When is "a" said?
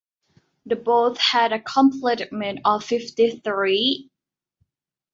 1.53-1.61